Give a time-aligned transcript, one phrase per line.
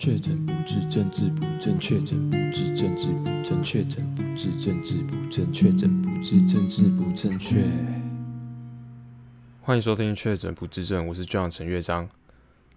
[0.00, 7.66] 确诊不治，政治不正确；诊不治，政治不正确；诊不治，政治不正确；确诊不治，政治不正确。
[9.60, 12.08] 欢迎收听《确诊不治症》，我是 John 陈乐章。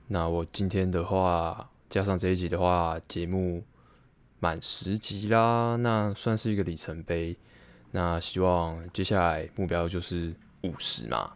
[0.08, 3.64] 那我今天的话，加上这一集的话，节目
[4.42, 7.38] 满十集啦，那算是一个里程碑。
[7.92, 11.32] 那希望接下来目标就是五十嘛，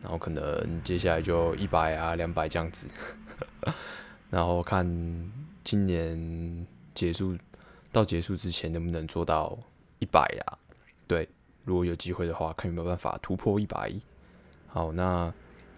[0.00, 2.86] 然后可能接下来就一百啊、两百这样子。
[4.34, 4.84] 然后看
[5.62, 7.38] 今年结束
[7.92, 9.56] 到结束之前能不能做到
[10.00, 10.58] 一百呀？
[11.06, 11.28] 对，
[11.62, 13.92] 如果有机会的话，看有没有办法突破一百。
[14.66, 15.32] 好，那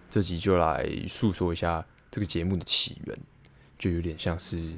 [0.08, 3.18] 这集就来诉说一下这个节目的起源，
[3.78, 4.72] 就有点像是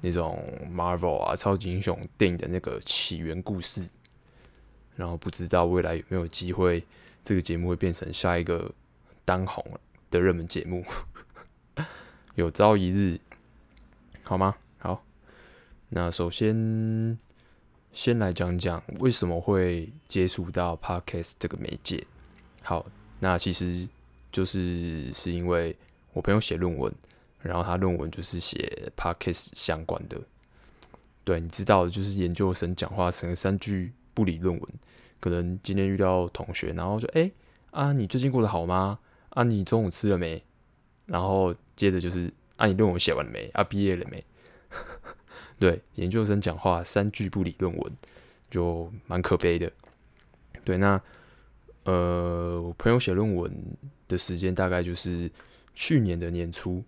[0.00, 0.42] 那种
[0.74, 3.88] Marvel 啊超级英雄电影的那个起源故事。
[4.96, 6.84] 然后不知道未来有没有机会，
[7.22, 8.68] 这个节目会变成下一个
[9.24, 9.64] 当红
[10.10, 10.84] 的热门节目。
[12.34, 13.20] 有朝一日，
[14.22, 14.56] 好吗？
[14.78, 15.04] 好，
[15.90, 17.18] 那首先
[17.92, 22.02] 先来讲讲为什么会接触到 Podcast 这个媒介。
[22.62, 22.86] 好，
[23.20, 23.86] 那其实
[24.30, 25.76] 就是是因为
[26.14, 26.90] 我朋友写论文，
[27.42, 30.18] 然后他论文就是写 Podcast 相关的。
[31.24, 34.72] 对，你知道的，就是研究生讲话成三句不离论文。
[35.20, 37.30] 可能今天遇到同学，然后说：“哎，
[37.72, 38.98] 啊，你最近过得好吗？
[39.28, 40.42] 啊，你中午吃了没？”
[41.12, 43.46] 然后接着就是，啊，你论文写完了没？
[43.52, 44.24] 啊，毕业了没？
[45.60, 47.92] 对，研究生讲话三句不离论文，
[48.50, 49.70] 就蛮可悲的。
[50.64, 50.98] 对，那
[51.84, 53.52] 呃，我朋友写论文
[54.08, 55.30] 的时间大概就是
[55.74, 56.82] 去年的年初，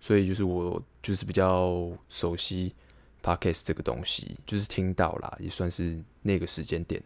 [0.00, 2.74] 所以就是我就是比较熟悉
[3.22, 7.02] Podcast 这个东西，就是听到啦，也算是那个时间点。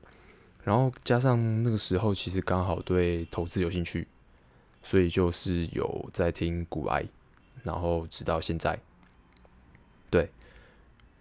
[0.62, 4.06] 然后加上那个时候，其实刚好对投资有兴趣。
[4.82, 7.04] 所以就是有在听股癌，
[7.62, 8.78] 然后直到现在，
[10.08, 10.30] 对，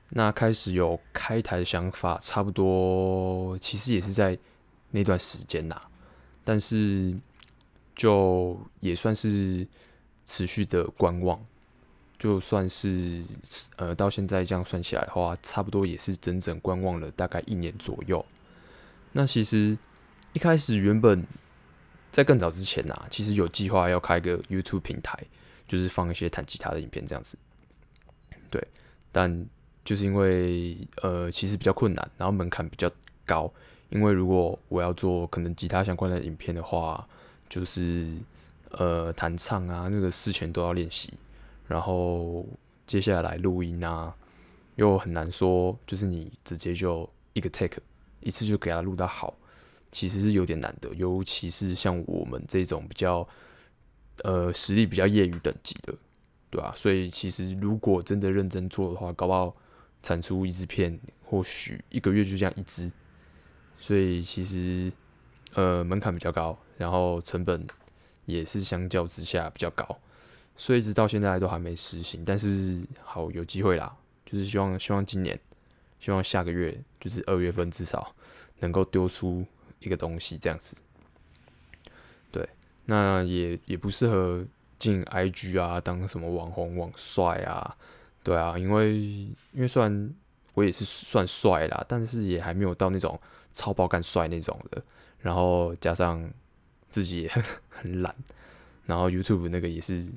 [0.10, 4.38] 那开始有开台的想法，差不多其实也是在
[4.92, 5.80] 那段时间呐，
[6.46, 7.14] 但是
[7.96, 9.68] 就也算是
[10.26, 11.40] 持续的观望，
[12.18, 13.24] 就算是
[13.76, 18.26] 呃到现在这样算起来的话，差不多也是整整观望了大概一年左右。
[19.12, 19.78] 那其实
[20.32, 21.28] 一开始原本。
[22.12, 25.18] 在更早之前呐、其实有计划要开个 YouTube 平台，
[25.68, 27.38] 就是放一些弹吉他的影片这样子。
[28.50, 28.66] 对，
[29.12, 29.46] 但
[29.86, 32.90] 就是因为呃，其实比较困难，然后门槛比较
[33.26, 33.52] 高。
[33.90, 37.08] 因为如果我要做可能吉他相关的影片的话，
[37.48, 38.16] 就是
[38.72, 41.12] 呃弹唱啊，那个事前都要练习，
[41.68, 42.46] 然后
[42.86, 44.14] 接下来录音啊，
[44.76, 47.82] 又很难说，就是你直接就一个 take
[48.20, 49.34] 一次就给他录到好。
[49.92, 53.28] 其实是有点难的，尤其是像我们这种比较
[54.24, 55.94] 呃实力比较业余等级的，
[56.52, 56.72] 对吧？
[56.76, 59.56] 所以其实如果真的认真做的话，搞不好
[60.04, 62.92] 产出一支片，或许一个月就这样一支。
[63.80, 64.92] 所以其实
[65.54, 67.66] 呃门槛比较高，然后成本
[68.26, 69.98] 也是相较之下比较高，
[70.56, 72.24] 所以一直到现在都还没实行。
[72.24, 75.40] 但是好有机会啦，就是希望希望今年，
[76.00, 78.14] 希望下个月就是二月份至少
[78.60, 79.44] 能够丢出。
[79.80, 80.76] 一个东西这样子，
[82.32, 82.48] 对，
[82.86, 84.46] 那也也不适合
[84.78, 87.76] 进 IG 啊，当什么网红网帅啊，
[88.24, 90.14] 对啊，因为因为虽然
[90.54, 93.20] 我也是算帅啦，但是也还没有到那种
[93.54, 94.84] 超爆干帅那种的，
[95.20, 96.30] 然后加上
[96.90, 98.14] 自己也 很很懒，
[98.86, 100.12] 然后 YouTube 那个也是，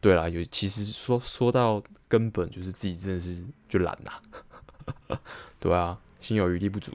[0.00, 5.18] 对啦，有其实说说到根本就是自己真的是就懒呐，
[5.58, 6.92] 对啊，心有余力不足，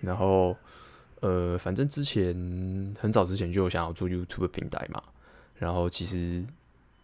[0.00, 0.56] 然后。
[1.20, 2.34] 呃，反正之前
[2.98, 5.02] 很早之前就有想要做 YouTube 平台嘛，
[5.54, 6.42] 然后其实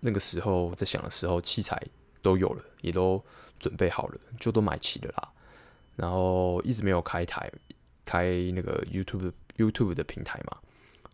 [0.01, 1.79] 那个时候在想的时候，器材
[2.23, 3.23] 都有了，也都
[3.59, 5.33] 准备好了，就都买齐了啦。
[5.97, 7.53] 然后一直没有开台，
[8.07, 10.57] 开那个 YouTube YouTube 的平台嘛，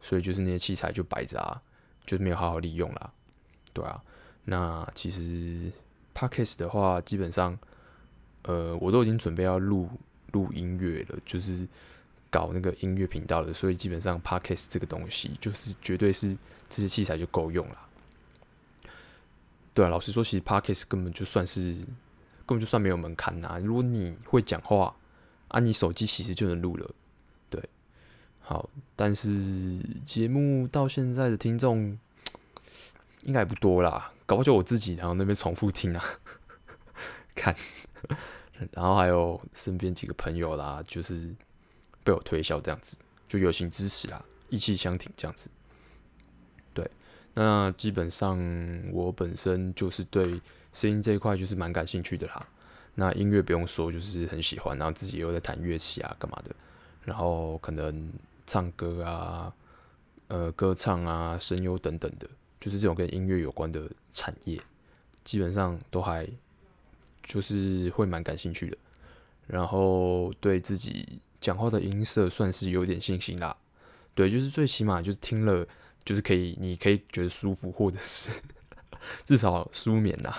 [0.01, 1.61] 所以就是那些器材就摆着啊，
[2.07, 3.13] 就是没有好好利用啦。
[3.73, 4.01] 对啊，
[4.45, 5.73] 那其实
[6.15, 7.59] Podcast 的话，基本上
[8.43, 9.89] 呃，我都已经准备要录
[10.31, 11.67] 录音乐了，就是。
[12.33, 16.35] 搞那个音乐频道的，所以基本上 Podcast 这个东西就是绝对是
[16.71, 17.77] 这些器材就够用了。
[19.75, 21.75] 对啊，老实说，其实 Podcast 根本就算是
[22.47, 23.61] 根本就算没有门槛呐。
[23.63, 24.97] 如果你会讲话
[25.49, 26.91] 啊，你手机其实就能录了。
[27.51, 27.63] 对，
[28.41, 31.99] 好，但是节目到现在的听众
[33.25, 36.03] 应该也不多啦，搞不好就我自己然后那边重复听啊，
[37.37, 37.55] 看，
[38.73, 41.35] 然后还有身边几个朋友啦，就是。
[42.05, 42.97] 被我推销这样子，
[43.29, 45.51] 就友情支持啦，义气相挺这样子。
[46.75, 46.91] 对，
[47.35, 48.39] 那基本上
[48.93, 50.41] 我本身就是对
[50.73, 52.47] 声音这一块就是蛮感兴趣的啦。
[52.95, 56.55] 那音乐不用说，就是很喜欢，然后自己又在弹乐器啊，干嘛的，
[57.05, 58.13] 然后可能
[58.47, 59.55] 唱歌啊，
[60.29, 62.29] 呃，歌唱啊，声优等等的，
[62.61, 64.61] 就是这种跟音乐有关的产业，
[65.25, 66.29] 基本上都还
[67.23, 68.77] 就是会蛮感兴趣的。
[69.47, 73.55] 然后对自己讲话的音色算是有点信心啦。
[74.15, 75.67] 对，就是最起码就是听了，
[76.05, 78.41] 就是可以，你可以觉得舒服，或者是
[79.27, 80.35] 至少舒眠呐。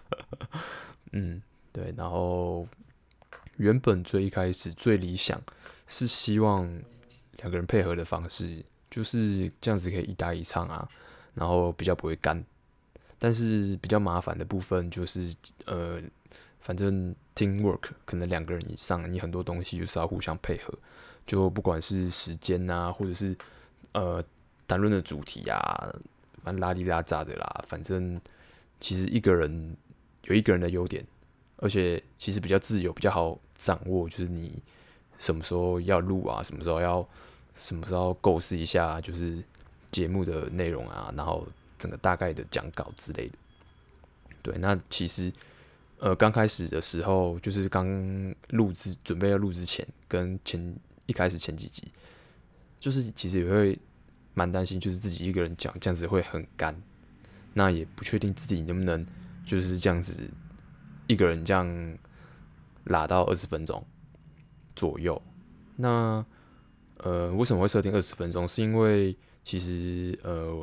[1.12, 1.40] 嗯，
[1.72, 1.94] 对。
[1.96, 2.66] 然后
[3.56, 5.40] 原本最一开始最理想
[5.86, 6.66] 是希望
[7.36, 10.88] 两个人配合的方式，就是这样子可以一搭一唱啊，
[11.34, 12.44] 然后比较不会干。
[13.18, 15.34] 但是比较麻烦的部分就是，
[15.66, 16.00] 呃，
[16.60, 20.72] 反正 teamwork 可能两个人以上，你很多东西就是要互相配合。
[21.26, 23.36] 就不管是时间啊，或者是
[23.92, 24.22] 呃
[24.66, 25.58] 谈论的主题呀，
[26.42, 28.20] 反正拉里拉杂的啦，反正
[28.80, 29.76] 其实一个人
[30.24, 31.06] 有一个人的优点，
[31.56, 34.60] 而且其实比较自由，比较好掌握，就是你
[35.18, 37.06] 什么时候要录啊，什么时候要
[37.54, 39.40] 什么时候构思一下，就是
[39.92, 41.46] 节目的内容啊，然后
[41.78, 43.34] 整个大概的讲稿之类的。
[44.42, 45.32] 对，那其实
[46.00, 47.86] 呃刚开始的时候，就是刚
[48.48, 50.76] 录制准备要录之前，跟前。
[51.06, 51.90] 一开始前几集，
[52.78, 53.76] 就是其实也会
[54.32, 56.72] 蛮担心，就是自己一个人讲这样子会很干，
[57.52, 59.04] 那也不确定自己能不能
[59.44, 60.30] 就是这样子
[61.08, 61.98] 一个人这样
[62.84, 63.84] 拉到二十分钟
[64.76, 65.20] 左右。
[65.74, 66.24] 那
[66.98, 68.46] 呃，为什么会设定二十分钟？
[68.46, 69.12] 是因为
[69.42, 70.54] 其实呃，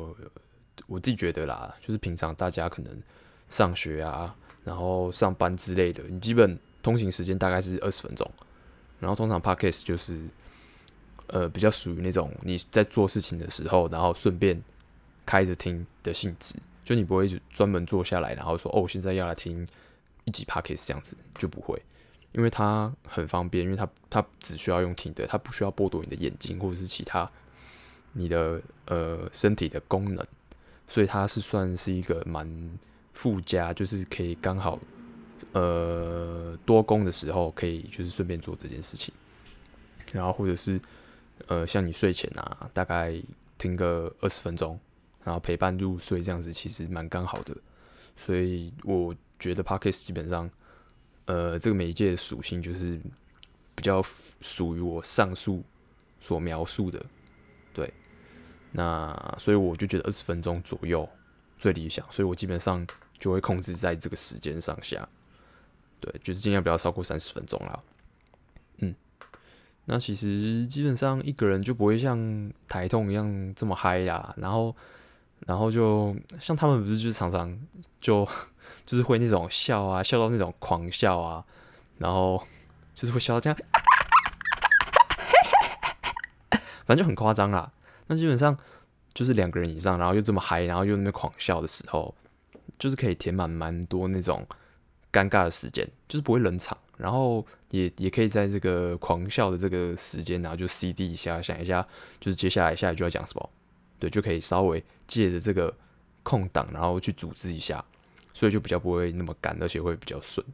[0.86, 2.98] 我自己觉得啦，就是平常大家可能
[3.50, 4.34] 上学啊，
[4.64, 8.30] 然后上班之类的，你基本通勤时间大概是二十分钟。
[9.00, 10.18] 然后通常 Podcast 就是，
[11.28, 14.60] 呃，比较属于那种你在做事情的时候，然后顺便
[15.24, 19.64] 开着听的性质，就你不会专门坐下来，然后说哦，现在要来听
[20.24, 21.80] 一集 Podcast 这样子，就不会，
[22.32, 27.30] 因为它很方便，因为它它只需要用听的，它不需要剥夺你的眼睛或者是其他
[28.14, 30.26] 你的呃身体的功能，
[30.88, 32.44] 所以它是算是一个蛮
[33.18, 34.78] 附加，就是可以刚好。
[35.52, 39.12] 呃，多工的时候可以就是顺便做这件事情，
[40.12, 40.80] 然后或者是
[41.48, 43.20] 呃，像你睡前啊，大概
[43.56, 44.78] 听个二十分钟，
[45.24, 47.56] 然后陪伴入睡这样子，其实蛮刚好的。
[48.14, 50.48] 所以我觉得 Podcast 基本上，
[51.24, 53.00] 呃，这个媒介的属性就是
[53.74, 54.00] 比较
[54.40, 55.64] 属于我上述
[56.20, 57.04] 所描述的，
[57.72, 57.92] 对。
[58.70, 61.08] 那所以我就觉得二十分钟左右
[61.58, 62.86] 最理想，所以我基本上
[63.18, 65.08] 就会控制在这个时间上下。
[66.00, 67.80] 对，就是尽量不要超过三十分钟啦。
[68.78, 68.94] 嗯，
[69.86, 74.34] 那其实基本上一个人就不会像台痛一样这么嗨啦。
[74.36, 74.76] 然后，
[75.46, 77.58] 然后就像他们不是就是常常
[78.00, 78.24] 就
[78.86, 81.44] 就是会那种笑啊，笑到那种狂笑啊，
[81.98, 82.40] 然后
[82.94, 83.58] 就是会笑到这样，
[86.86, 87.72] 反正就很夸张啦。
[88.06, 88.56] 那基本上
[89.12, 92.14] 就是两个人以上，然后又这么嗨，然后又那么狂笑的时候，
[92.78, 94.46] 就是可以填满蛮多那种。
[95.10, 101.84] 尴尬的时间就是不会冷场，然后也也可以在这个狂笑的这个时间，然后就 CD 一下，想一下，
[102.20, 103.50] 就是接下来下来就要讲什么，
[103.98, 105.74] 对，就可以稍微借着这个
[106.22, 107.82] 空档，然后去组织一下，
[108.34, 110.46] 所以就比较不会那么干，而且会比较顺。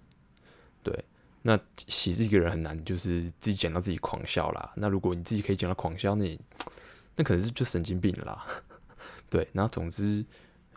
[0.84, 1.04] 对，
[1.42, 4.72] 那其实一个人很难，就是自己讲到自己狂笑啦。
[4.76, 6.40] 那如果你自己可以讲到狂笑，那你
[7.16, 8.46] 那可能是就神经病了啦。
[9.28, 10.24] 对，然后总之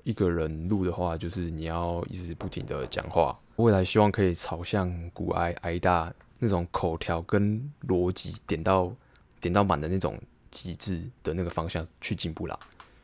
[0.08, 3.38] 一个人录的话，就是你要一直不停的讲话。
[3.58, 8.90] 未来希望可以朝向古埃埃大那种口条跟逻辑点到
[9.42, 10.18] 点到满的那种
[10.50, 12.58] 极致的那个方向去进步啦。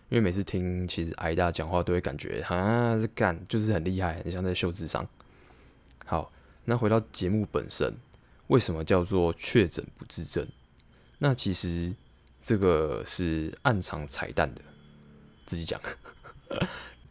[0.08, 5.06] 因为每次听其实埃大讲话都会感觉啊，这干就是很厉害，很像在秀智商。
[6.06, 6.32] 好，
[6.64, 7.94] 那回到节目本身，
[8.48, 10.48] 为什么叫做确诊不自证？
[11.18, 11.94] 那其实
[12.42, 14.62] 这个是暗藏彩蛋的，
[15.46, 15.82] 自己讲。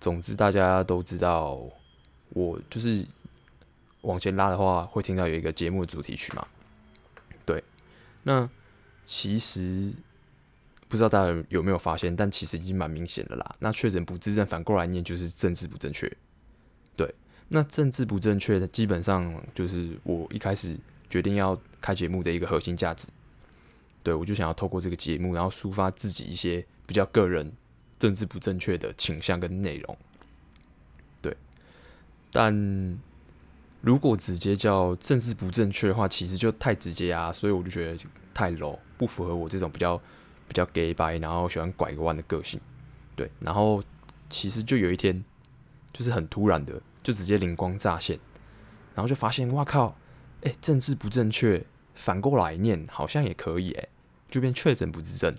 [0.02, 1.58] 总之大家都知道，
[2.34, 3.06] 我就是。
[4.02, 6.44] 往前拉的话，会听到有一个节目的主题曲嘛？
[7.46, 7.62] 对，
[8.24, 8.50] 那
[9.04, 9.92] 其实
[10.88, 13.54] 不知道大家有没有发现，但其实已经蛮明显的啦。
[13.60, 16.12] 那确诊不自证，反过来念就是政治不正确。
[16.96, 17.14] 对，
[17.46, 20.76] 那政治不正确的基本上就是我一开始
[21.08, 23.06] 决定要开节目的一个核心价值。
[24.02, 27.52] 对，我就想要透过这个节目，然后抒发自己一些比较个人
[28.02, 29.96] 政治不正确的倾向跟内容。
[31.20, 31.36] 对，
[32.32, 32.98] 但。
[33.84, 40.00] 如果直接叫政治不正确的话，其实就太直接啊，所以我就觉得太 low，不符合我这种比较
[40.46, 42.60] 比较 gay 掰，然后喜欢拐个弯的个性。
[43.16, 43.82] 对，然后
[44.30, 45.24] 其实就有一天，
[45.92, 48.16] 就是很突然的，就直接灵光乍现，
[48.94, 49.96] 然后就发现哇靠，
[50.44, 51.66] 哎、政治不正确，
[51.96, 53.88] 反过来念好像也可以哎，
[54.30, 55.36] 就变确诊不治症。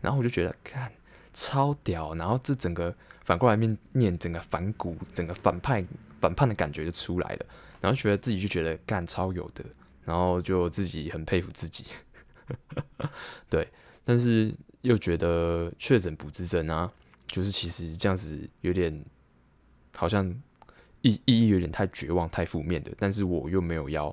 [0.00, 0.90] 然后我就觉得看
[1.38, 2.92] 超屌，然后这整个
[3.24, 5.84] 反过来面念整个反骨，整个反派
[6.20, 7.46] 反叛的感觉就出来了，
[7.80, 9.64] 然后觉得自己就觉得干超有的，
[10.04, 11.84] 然后就自己很佩服自己，
[13.48, 13.68] 对，
[14.04, 16.92] 但是又觉得确诊不治症啊，
[17.28, 19.04] 就是其实这样子有点
[19.94, 20.28] 好像
[21.02, 24.12] 意意义有点太绝望、太负面的，但是我又没有要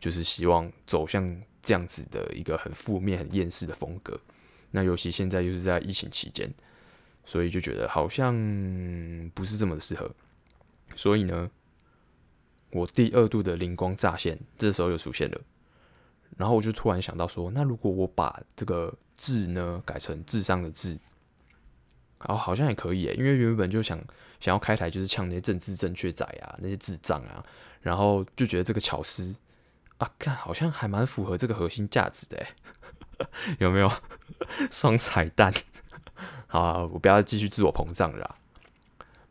[0.00, 4.20] 就是希望走向这样子的一个很负面、很厌世的风格。
[4.70, 6.52] 那尤其现在又是在疫情期间，
[7.24, 8.34] 所以就觉得好像
[9.34, 10.10] 不是这么的适合。
[10.96, 11.50] 所以呢，
[12.70, 15.40] 我第二度的灵光乍现，这时候又出现了。
[16.36, 20.98] 然后我就突然想到说，那如果我把这个“智”呢改成智商的“智”，
[22.24, 23.98] 然后好像也可以耶，因为原本就想
[24.38, 27.44] 想要开台，就是呛那些政治正确仔啊，那些智障啊，
[27.82, 29.36] 然后就觉得这个巧思
[29.98, 32.46] 啊，看好像还蛮符合这个核心价值的。
[33.58, 33.90] 有没有
[34.70, 35.52] 双彩蛋？
[36.46, 38.36] 好，我不要继续自我膨胀了。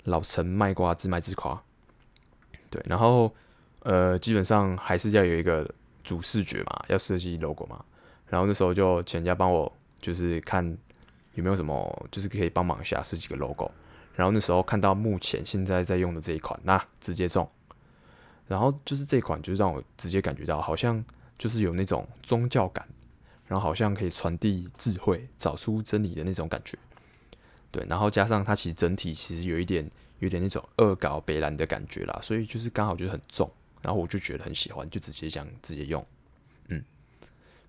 [0.04, 1.62] 老陈卖瓜，自卖自夸。
[2.70, 3.34] 对，然后
[3.82, 5.70] 呃，基本上还是要有一个
[6.04, 7.84] 主视觉嘛，要设计 logo 嘛。
[8.28, 10.66] 然后那时候就请人家帮我，就是看
[11.34, 13.70] 有没有什么，就是可以帮忙一下设计个 logo。
[14.16, 17.50] 然后那时候看到目前现在在用的这一款，那直接中。
[18.48, 21.04] 然后就是这款，就是让我直接感觉到好像
[21.38, 22.88] 就是有那种宗教感。
[23.50, 26.78] 然后好像可以传递智慧、找出真理的那种感觉，
[27.72, 27.84] 对。
[27.90, 29.90] 然后加上它其实整体其实有一点、
[30.20, 33.52] 有点那种恶搞北兰的感觉啦，所以就是刚好就是很重。
[33.82, 36.06] 然后我就觉得很喜欢，就直接这样直接用，
[36.68, 36.84] 嗯。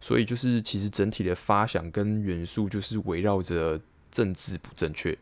[0.00, 5.16] 所以就是其实整体的发想跟元素就是围绕着政治不正确，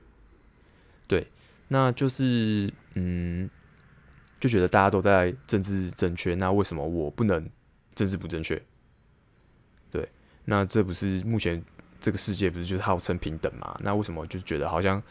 [1.06, 1.26] 对。
[1.68, 3.48] 那就是嗯，
[4.40, 7.48] 就觉得大家都在政治正确，那为什么我不能
[7.94, 8.60] 政治不正确？
[10.50, 11.62] 那这不是目前
[12.00, 13.78] 这个世界不是就是号称平等嘛？
[13.84, 15.02] 那为什么就觉得好像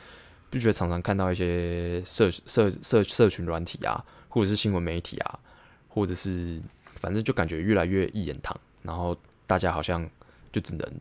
[0.50, 5.40] 不觉得常常看到一些社社社社群软体啊，或者是新闻媒体啊，
[5.88, 9.16] 或者是反正就感觉越来越一言堂，然后
[9.46, 10.10] 大家好像
[10.52, 10.92] 就只能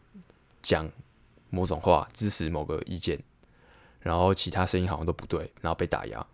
[0.61, 0.87] 讲
[1.49, 3.19] 某种话，支持某个意见，
[4.00, 6.26] 然后其他声音好像都不对，然后被打压。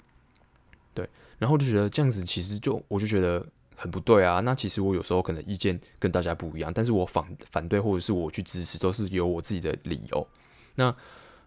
[0.93, 3.47] 对，然后就觉得这样子其实就我就觉得。
[3.77, 4.41] 很不对啊！
[4.41, 10.27] 那其实我有时候可能意见跟大家不一样，但是我反反对或者是我去支持，都是有我自己的理由。
[10.75, 10.95] 那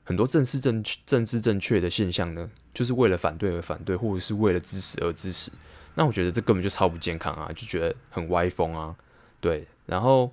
[0.04, 5.52] 很多政治正政治正确的现象呢，就是为了反对而反对，或者是为了支持而支持。
[5.96, 8.96] 那我觉得这根本就超不健康啊，就觉得很歪风啊。
[9.40, 10.32] 对，然后，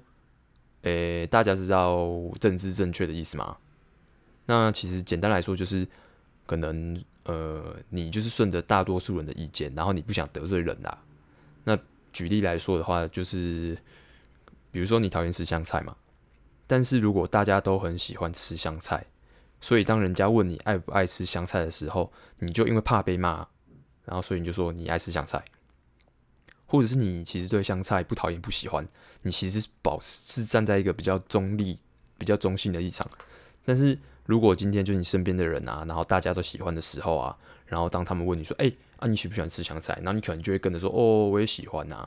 [0.82, 2.08] 诶、大家知道
[2.40, 3.56] 政治正确的意思吗？
[4.46, 5.86] 那其实简单来说，就是
[6.46, 10.98] 可能呃，你就是顺着大多数人的意见，然后你不想得罪人啦。
[12.12, 13.76] 举例来说的话，就是
[14.70, 15.96] 比如说你讨厌吃香菜嘛，
[16.66, 19.04] 但是如果大家都很喜欢吃香菜，
[19.60, 23.46] 所以当人家问你爱不爱吃香菜的时候，你就因为怕被骂，
[24.04, 25.42] 然后所以你就说你爱吃香菜，
[26.66, 28.86] 或者是你其实对香菜不讨厌不喜欢，
[29.22, 31.78] 你其实保持是站在一个比较中立、
[32.18, 33.08] 比较中性的立场。
[33.64, 37.36] 但是如果今天就你身边的人啊，然后大家都喜欢的时候啊。
[37.72, 42.06] 然后当他们问你说：“哎、欸，啊，你喜不喜欢吃香菜？”然后你可能就会跟着说：“哦，我也喜欢呐。”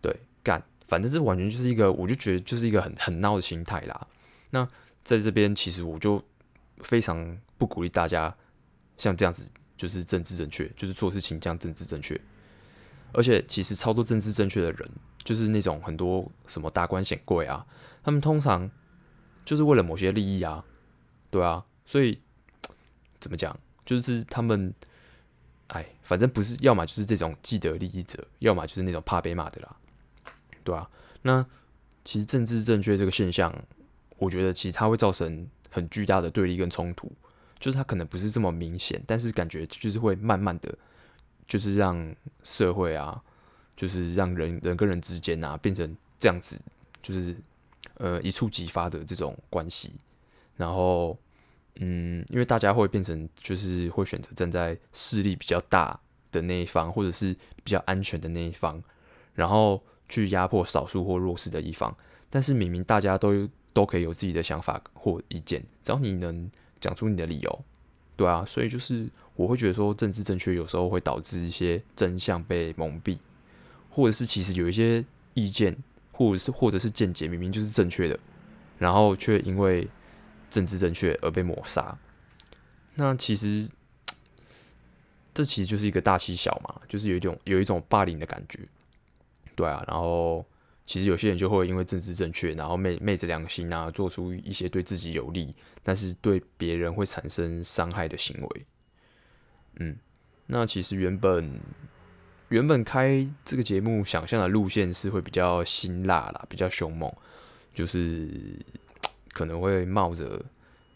[0.00, 0.10] 对，
[0.42, 4.06] 干，反正这完全就是一个，我就觉得就是一个很很闹的心态啦。
[4.48, 4.66] 那
[5.04, 6.24] 在这边，其实我就
[6.78, 8.34] 非常不鼓励大家
[8.96, 12.18] 像这样子，就是政治正确，就是做事情这样政治正确。
[13.12, 14.90] 而且，其实超多政治正确的人，
[15.22, 17.66] 就是那种很多什么达官显贵啊，
[18.02, 18.70] 他们通常
[19.44, 20.64] 就是为了某些利益啊，
[21.30, 22.18] 对啊，所以
[23.20, 23.54] 怎么讲？
[23.86, 24.74] 就是他们，
[25.68, 29.76] 哎，反正不是，要么就是这种既得利益者，要么就是那种怕被骂的啦，
[30.64, 30.90] 对啊。
[31.22, 31.46] 那
[32.04, 33.54] 其实政治正确这个现象，
[34.18, 37.10] 我觉得其实它会造成很巨大的对立跟冲突，
[37.60, 40.76] 就是它可能不是这么明显，但是感觉就是会慢慢的，
[41.46, 43.22] 就是让社会啊，
[43.76, 46.60] 就是让人人跟人之间啊变成这样子，
[47.00, 47.36] 就是
[47.94, 49.94] 呃一触即发的这种关系，
[50.56, 51.16] 然后。
[51.78, 55.98] 嗯，因为大家会变成，就是会选择站在势力比较大
[56.32, 58.82] 的那一方，或者是比较安全的那一方，
[59.34, 61.94] 然后去压迫少数或弱势的一方。
[62.30, 67.64] 但是明明大家都都可以有自己的想法或意见，只要你能讲出你的理由，
[68.16, 68.44] 对啊。
[68.46, 73.18] 所以就是我会觉得说，政治正确有时候会导致一些真相被蒙蔽，
[73.90, 75.04] 或者是其实有一些
[75.34, 75.76] 意见，
[76.12, 78.18] 或者是或者是见解明明就是正确的，
[78.78, 79.86] 然后却因为。
[80.50, 81.96] 政治正确而被抹杀，
[82.94, 83.68] 那其实
[85.34, 88.60] 这其实就是一个大欺小嘛，就是有一种有一种霸凌的感觉，
[89.54, 89.84] 对啊。
[89.86, 90.44] 然后
[90.86, 98.66] 其实有些人就会因为政治正确，然后昧昧着良心啊，做出一些对自己有利，但是对别人会产生伤害的行为。
[99.78, 99.96] 嗯，
[100.46, 101.60] 那其实原本
[102.48, 107.12] 原本开这个节目想象的路线是会比较辛辣啦，比较凶猛，
[107.74, 108.56] 就是
[109.36, 110.42] 可能会冒着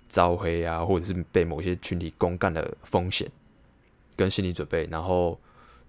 [0.08, 3.30] 招黑啊，或者是被某些群体公干的风险
[4.16, 5.38] 跟心理准备，然后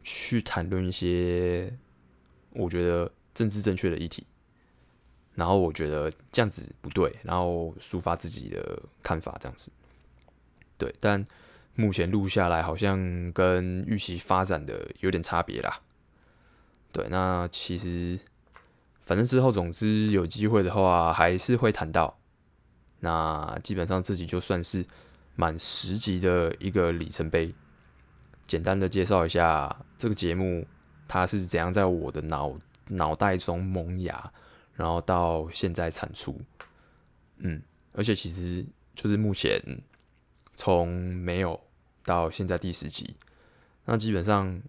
[0.03, 1.74] 去谈论一些
[2.51, 4.25] 我觉得政治正确的议题，
[5.36, 9.72] 然后我觉得这样子不对，然后抒发自己的看法，这样子
[10.77, 11.25] 对，但。
[11.74, 15.79] 目前录下来好像跟预期发展的有点差别啦。
[16.91, 18.20] 对，那其实
[19.05, 22.20] 反正之后总之有机会的话还是会谈到。
[23.01, 24.86] 那基本上自己就算是
[25.36, 27.53] 满十集的一个里程碑。
[28.48, 30.65] 简单的介绍一下这个节目，
[31.10, 34.31] 它是怎样在我的脑脑袋中萌芽，
[34.75, 36.39] 然后到现在产出。
[37.39, 38.65] 嗯，而且其实
[38.96, 39.62] 就是目前。
[40.58, 41.60] 从没有
[42.05, 43.15] 到现在第十集，
[43.86, 44.62] 那基本上，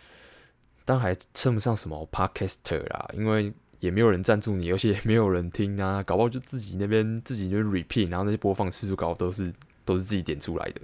[0.84, 3.50] 当然还称不上什么 podcaster 啦，因为
[3.86, 9.52] 也没有人赞助你， 而且也没有人听啊，搞不好就自己那边自己就 repeat，然后那些播放次数搞都是
[9.84, 10.80] 都是自己点出来的，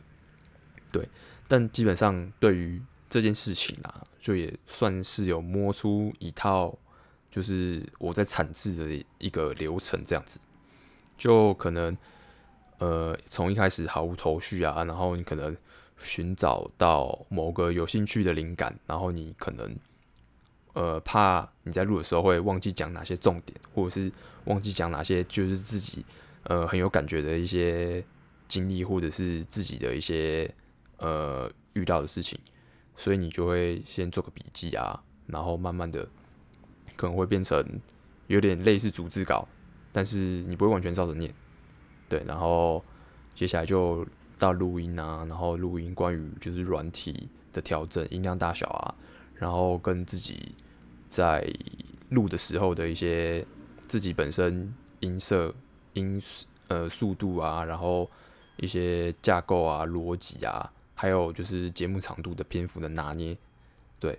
[0.91, 1.09] 对。
[1.47, 2.81] 但基本上对于
[3.11, 6.75] 这件事情啊，就也算是有摸出一套，
[7.31, 10.41] 就是我在产制的一个流程这样子，
[11.19, 11.97] 就可能。
[12.79, 15.57] 呃，从一开始毫无头绪啊，然后你可能
[15.99, 19.73] 寻找到某个有兴趣的灵感，然后你可能
[20.75, 24.11] 呃怕你在录的时候会忘记讲哪些重点，或者是
[24.45, 26.05] 忘记讲哪些就是自己
[26.45, 28.05] 呃很有感觉的一些
[28.49, 30.53] 经历，或者是自己的一些
[30.99, 32.39] 呃遇到的事情，
[32.97, 36.09] 所以你就会先做个笔记啊，然后慢慢的
[36.97, 37.65] 可能会变成
[38.27, 39.47] 有点类似逐字稿，
[39.93, 41.33] 但是你不会完全照着念。
[42.09, 42.85] 对，然后
[43.35, 44.07] 接下来就
[44.39, 48.95] 到录音啊，然后录音关于就是软体的调整、音量大小啊，
[49.35, 50.55] 然后跟自己
[51.13, 51.47] 在
[52.09, 53.47] 录的时候的一些
[53.87, 55.55] 自己本身音色、
[55.93, 56.19] 音
[56.69, 58.11] 呃速度啊，然后
[58.57, 63.37] 一些架构啊、逻辑啊，还有就是节目长度的篇幅的拿捏，
[64.01, 64.19] 对，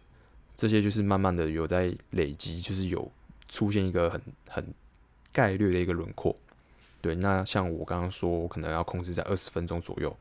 [0.55, 3.11] 这些就是慢慢的有在累积，就是有
[3.49, 4.73] 出现一个很很
[5.31, 6.35] 概略的一个轮廓。
[7.01, 10.15] 对，那像我刚刚说，我可能要控制在二十分钟左右，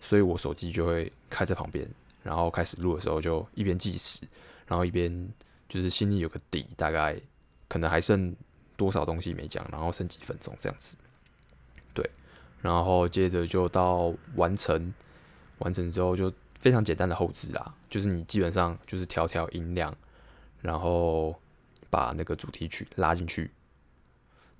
[0.00, 1.86] 所以我手机就会开在旁边，
[2.22, 4.22] 然后开始录的时候就一边计时，
[4.66, 5.28] 然后一边
[5.68, 7.20] 就是心里有个底，大概
[7.68, 8.34] 可能还剩
[8.76, 10.96] 多少东西没讲，然后剩几分钟这样子。
[11.94, 12.08] 对，
[12.60, 14.92] 然后接着就到完成，
[15.58, 19.96] 完成之后就非常简单的后置啦，就是你基本上就是调调音量，
[20.60, 21.38] 然后
[21.90, 23.50] 把那个主题曲拉进去，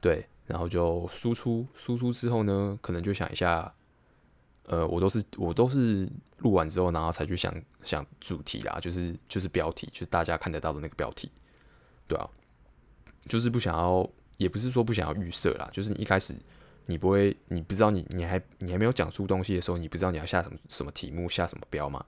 [0.00, 0.26] 对。
[0.48, 3.74] 然后就输出，输出之后呢，可能就想一下，
[4.66, 7.52] 呃，我都是我都是录完之后，然后才去想
[7.86, 11.30] 像主题啦，就是就是标题，就是大家看得到的那个标题，
[12.06, 12.28] 对啊，
[13.28, 16.34] 就是不想要，也不是说不想要预设啦，就是你一开始
[16.86, 22.04] 你不会，你不知道你你还你还没有讲出东西的时候，你不知道你要下什么什么题目，下什么标嘛。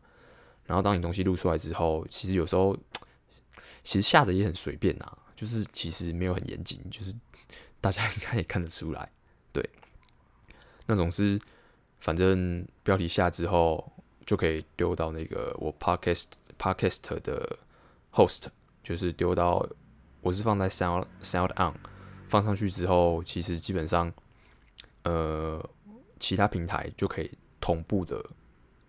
[0.67, 2.77] 然后当你东西录出来之后，其实有时候
[3.85, 7.15] 其实下的也很随便呐，就是其实没有很严谨，就是。
[7.81, 9.09] 大家 应该也看得出来，
[9.53, 9.65] 对，
[10.87, 11.41] 那种是
[12.01, 13.93] 反正标题下之后
[14.29, 16.27] 就可以丢到那个我 podcast
[16.59, 17.59] podcast 的
[18.13, 18.45] host，
[18.83, 19.67] 就是丢到
[20.21, 21.75] 我是放在 sound sound on
[22.29, 24.13] 放上去之后，其实基本上
[25.05, 25.67] 呃
[26.21, 28.23] 其他平台就可以同步的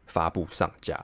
[0.08, 1.02] 发布上架，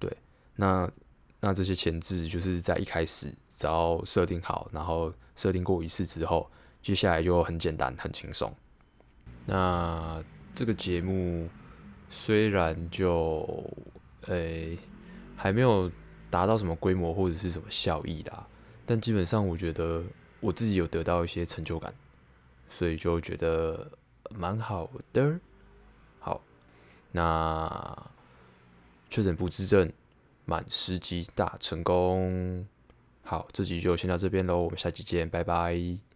[0.00, 0.12] 对，
[0.56, 0.90] 那
[1.38, 6.50] 那这些前置就是在一开始只要设定好，然后设定过一次之后。
[6.82, 8.50] 接下来就很简单，很轻松。
[9.44, 11.46] 那这个节目
[12.10, 13.64] 虽然就
[14.26, 14.76] 诶、
[15.36, 15.90] 还没有
[16.28, 18.46] 达到什么规模或者是什么效益啦，
[18.84, 20.02] 但基本上我觉得
[20.40, 21.94] 我自己有得到一些成就感，
[22.68, 23.90] 所以就觉得
[24.30, 25.40] 蛮好的。
[26.18, 26.42] 好，
[27.12, 28.10] 那
[29.08, 29.90] 确诊不治症
[30.44, 32.66] 满十集大成功。
[33.22, 36.09] 好，这集就先到这边喽，我们下期见，拜拜。